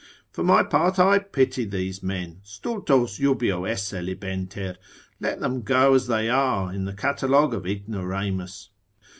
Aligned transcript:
For 0.31 0.43
my 0.43 0.63
part 0.63 0.97
I 0.97 1.19
pity 1.19 1.63
these 1.63 2.01
men, 2.01 2.39
stultos 2.43 3.19
jubeo 3.19 3.65
esse 3.69 4.01
libenter, 4.03 4.77
let 5.19 5.39
them 5.41 5.61
go 5.61 5.93
as 5.93 6.07
they 6.07 6.27
are, 6.27 6.73
in 6.73 6.85
the 6.85 6.93
catalogue 6.93 7.53
of 7.53 7.67
Ignoramus. 7.67 8.69